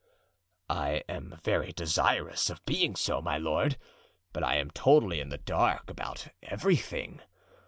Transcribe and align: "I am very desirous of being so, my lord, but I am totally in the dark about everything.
"I 0.67 1.03
am 1.07 1.39
very 1.43 1.71
desirous 1.73 2.49
of 2.49 2.65
being 2.65 2.95
so, 2.95 3.21
my 3.21 3.37
lord, 3.37 3.77
but 4.33 4.43
I 4.43 4.55
am 4.55 4.71
totally 4.71 5.19
in 5.19 5.29
the 5.29 5.37
dark 5.37 5.91
about 5.91 6.27
everything. 6.41 7.21